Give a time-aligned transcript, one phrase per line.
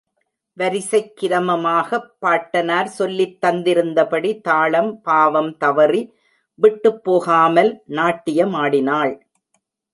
[0.53, 6.13] வரிசைக் கிராமமாகப் பாட்டனார் சொல்லித் தந்திருந்தபடி, தாளம், பாவம் தவறி,
[6.55, 9.19] விட்டுப் போகாமல் நாட்டியமாடினாள்.